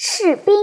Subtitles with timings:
[0.00, 0.54] 士兵，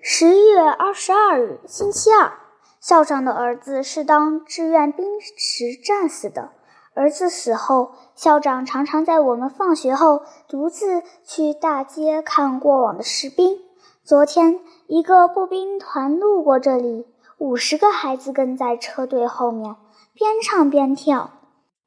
[0.00, 2.34] 十一月二十二日，星期二。
[2.78, 6.52] 校长的儿子是当志愿兵时战死的。
[6.94, 13.58] 儿子死后，校长常常在我们放学后独自去大街看过往的士兵。
[14.04, 17.04] 昨天，一个步兵团路过这里，
[17.38, 19.74] 五十个孩子跟在车队后面，
[20.14, 21.32] 边唱边跳，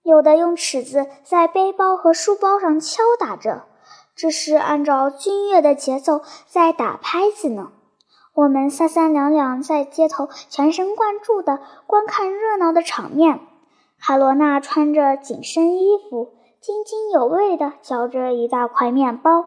[0.04, 3.64] 有的用尺子在背包和书包上敲打着。
[4.16, 7.72] 这是按照军乐的节奏在打拍子呢。
[8.34, 13.40] 我们三三两两在街头全神贯注地观看热闹的场面。
[14.00, 19.46] 卡罗娜穿着紧身衣服，津津有味地嚼着一大块面包。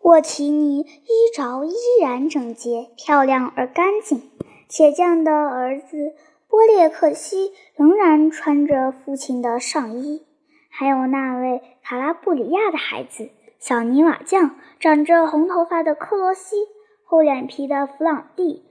[0.00, 4.30] 沃提尼衣着依然整洁、漂亮而干净。
[4.68, 6.14] 铁匠的儿子
[6.48, 10.26] 波列克西仍然穿着父亲的上衣。
[10.70, 13.30] 还有那位卡拉布里亚的孩子。
[13.62, 16.66] 小泥瓦匠，长着红头发的克罗西，
[17.04, 18.64] 厚脸皮的弗朗蒂，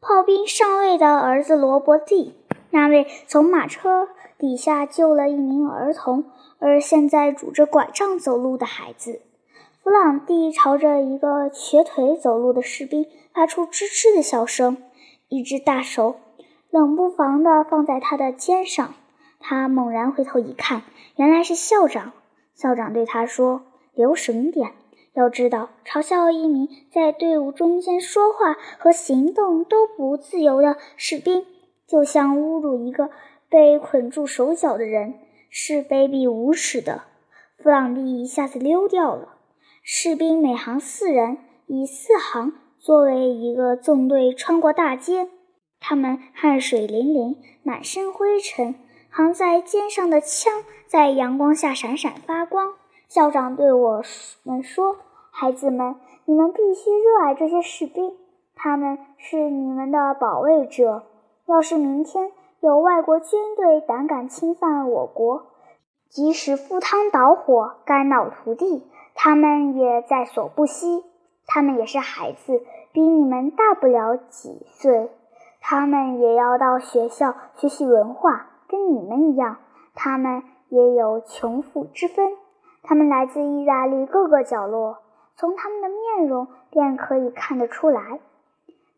[0.00, 2.34] 炮兵上尉的儿子罗伯蒂，
[2.70, 6.24] 那位从马车底下救了一名儿童，
[6.58, 9.20] 而现在拄着拐杖走路的孩子。
[9.82, 14.78] 弗朗蒂朝着一个瘸腿走路的士兵发出吱吱的笑声，
[15.28, 16.16] 一只大手
[16.70, 18.94] 冷不防地放在他的肩上。
[19.38, 20.84] 他猛然回头一看，
[21.16, 22.12] 原来是校长。
[22.54, 23.60] 校长对他说。
[23.94, 24.72] 留神点！
[25.14, 31.44] 要知道，嘲笑一名在队伍中间说话和行动都不自由的士兵，
[31.86, 33.10] 就像侮辱一个
[33.50, 35.14] 被捆住手脚的人，
[35.50, 37.02] 是卑鄙无耻的。
[37.58, 39.36] 弗朗蒂一下子溜掉了。
[39.82, 45.28] 士兵每行四人，以四行作为一个纵队穿过大街，
[45.78, 48.74] 他们汗水淋淋，满身灰尘，
[49.10, 52.74] 扛在肩上的枪在阳光下闪闪发光。
[53.12, 54.02] 校长对我
[54.42, 54.96] 们说
[55.30, 58.16] ：“孩子们，你们必须热爱这些士兵，
[58.54, 61.02] 他们是你们的保卫者。
[61.44, 65.42] 要是明天有外国军队胆敢侵犯我国，
[66.08, 71.04] 即使赴汤蹈火、肝脑涂地，他们也在所不惜。
[71.46, 75.10] 他们也是孩子，比你们大不了几岁，
[75.60, 79.58] 他们也要到学校学习文化，跟你们一样。
[79.94, 82.32] 他们也有穷富之分。”
[82.82, 84.98] 他们来自意大利各个角落，
[85.36, 88.20] 从他们的面容便可以看得出来。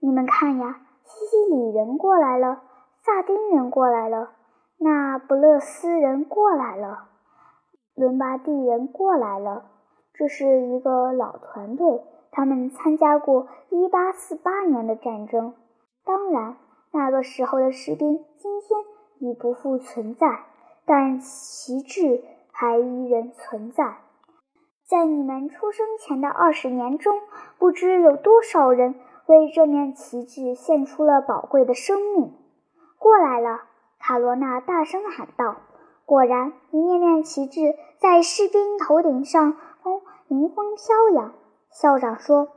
[0.01, 2.63] 你们看呀，西西里人过来了，
[3.03, 4.31] 萨丁人过来了，
[4.79, 7.09] 那不勒斯人过来了，
[7.95, 9.67] 伦巴第人过来了。
[10.15, 15.55] 这是一个老团队，他们参加过1848年的战争。
[16.05, 16.57] 当然，
[16.91, 18.81] 那个时候的士兵今天
[19.19, 20.45] 已不复存在，
[20.87, 22.23] 但旗帜。
[22.57, 23.97] 还依然存在，
[24.87, 27.19] 在你们出生前的二十年中，
[27.59, 28.95] 不知有多少人
[29.27, 32.33] 为这面旗帜献出了宝贵的生命。
[32.97, 33.63] 过来了，
[33.99, 35.57] 卡罗娜大声喊道。
[36.07, 39.57] 果然，一面面旗帜在士兵头顶上
[40.29, 41.33] 迎风飘扬。
[41.71, 42.49] 校长说：“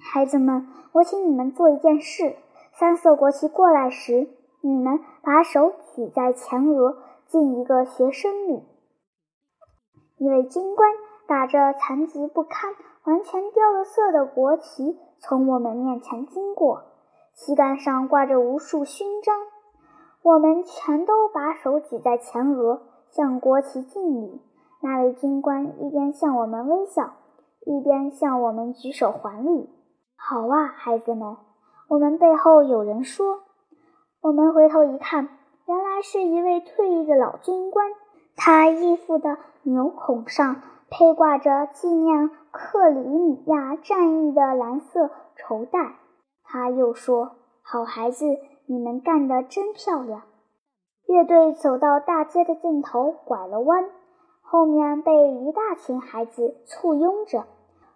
[0.00, 2.34] 孩子们，我请你们做一件事：
[2.72, 4.28] 三色国旗过来时，
[4.62, 6.96] 你们把手举在前额，
[7.26, 8.62] 敬一个学生礼。”
[10.22, 10.88] 一位军官
[11.26, 12.72] 打着残疾不堪、
[13.02, 16.84] 完全掉了色的国旗从我们面前经过，
[17.34, 19.34] 旗杆上挂着无数勋章。
[20.22, 24.40] 我们全都把手举在前额，向国旗敬礼。
[24.80, 27.14] 那位军官一边向我们微笑，
[27.66, 29.68] 一边向我们举手还礼。
[30.14, 31.36] 好啊，孩子们！
[31.88, 33.40] 我们背后有人说。
[34.20, 35.28] 我们回头一看，
[35.66, 37.90] 原来是一位退役的老军官。
[38.36, 45.94] 他衣服的纽孔上佩挂着纪念克里米亚战役的蓝色绸带。
[46.44, 47.32] 他又说
[47.62, 48.26] ：“好孩子，
[48.66, 50.22] 你们干得真漂亮。”
[51.06, 53.88] 乐队走到大街的尽头，拐了弯，
[54.40, 57.44] 后面被一大群孩子簇拥着，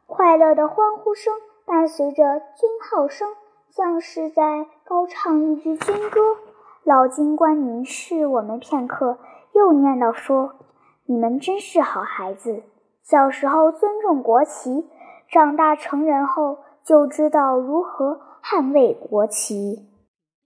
[0.06, 1.34] 快乐的欢呼声
[1.64, 3.28] 伴随着军号声，
[3.70, 6.20] 像是在高唱一支军歌。
[6.84, 9.18] 老军官凝视我们片刻。
[9.56, 10.54] 又念叨说
[11.08, 12.62] ：“你们真是好孩子，
[13.02, 14.86] 小时候尊重国旗，
[15.30, 19.88] 长大成人后就知道如何捍卫国旗。”